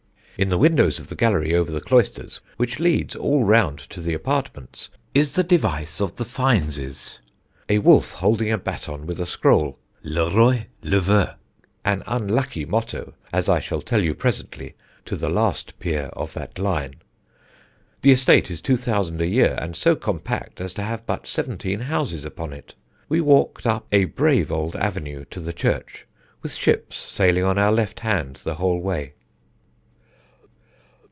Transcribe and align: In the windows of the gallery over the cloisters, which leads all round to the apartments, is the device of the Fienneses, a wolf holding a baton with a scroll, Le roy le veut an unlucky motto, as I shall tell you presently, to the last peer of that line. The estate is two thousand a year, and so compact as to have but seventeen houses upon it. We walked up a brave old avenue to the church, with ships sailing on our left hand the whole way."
In 0.37 0.49
the 0.49 0.57
windows 0.57 0.97
of 0.97 1.07
the 1.09 1.15
gallery 1.15 1.53
over 1.53 1.69
the 1.71 1.79
cloisters, 1.79 2.41
which 2.57 2.79
leads 2.79 3.15
all 3.15 3.43
round 3.43 3.77
to 3.91 4.01
the 4.01 4.15
apartments, 4.15 4.89
is 5.13 5.33
the 5.33 5.43
device 5.43 6.01
of 6.01 6.15
the 6.15 6.23
Fienneses, 6.25 7.19
a 7.69 7.77
wolf 7.77 8.13
holding 8.13 8.51
a 8.51 8.57
baton 8.57 9.05
with 9.05 9.21
a 9.21 9.27
scroll, 9.27 9.77
Le 10.01 10.33
roy 10.35 10.65
le 10.81 10.99
veut 10.99 11.35
an 11.85 12.01
unlucky 12.07 12.65
motto, 12.65 13.13
as 13.31 13.47
I 13.47 13.59
shall 13.59 13.83
tell 13.83 14.01
you 14.01 14.15
presently, 14.15 14.73
to 15.05 15.15
the 15.15 15.29
last 15.29 15.77
peer 15.79 16.07
of 16.13 16.33
that 16.33 16.57
line. 16.57 16.95
The 18.01 18.11
estate 18.11 18.49
is 18.49 18.63
two 18.63 18.77
thousand 18.77 19.21
a 19.21 19.27
year, 19.27 19.59
and 19.61 19.75
so 19.75 19.95
compact 19.95 20.59
as 20.59 20.73
to 20.73 20.81
have 20.81 21.05
but 21.05 21.27
seventeen 21.27 21.81
houses 21.81 22.25
upon 22.25 22.51
it. 22.51 22.73
We 23.09 23.21
walked 23.21 23.67
up 23.67 23.85
a 23.91 24.05
brave 24.05 24.51
old 24.51 24.75
avenue 24.75 25.25
to 25.29 25.39
the 25.39 25.53
church, 25.53 26.07
with 26.41 26.55
ships 26.55 26.97
sailing 26.97 27.43
on 27.43 27.59
our 27.59 27.71
left 27.71 27.99
hand 27.99 28.37
the 28.37 28.55
whole 28.55 28.81
way." 28.81 29.13